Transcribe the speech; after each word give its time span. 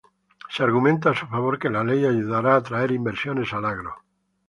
Se 0.49 0.63
argumenta 0.63 1.11
a 1.11 1.15
su 1.15 1.27
favor 1.27 1.59
que 1.59 1.69
la 1.69 1.83
ley 1.83 2.03
ayudará 2.07 2.55
a 2.55 2.57
atraer 2.57 2.89
inversiones 2.91 3.53
al 3.53 3.65
agro. 3.65 3.93